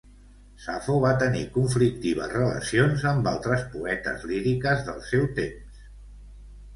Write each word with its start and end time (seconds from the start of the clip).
Safo 0.61 0.93
va 1.01 1.09
tenir 1.23 1.41
conflictives 1.57 2.31
relacions 2.37 3.05
amb 3.11 3.29
altres 3.33 3.65
poetes 3.73 4.25
líriques 4.31 4.81
del 4.89 5.05
seu 5.11 5.29
temps. 5.41 5.85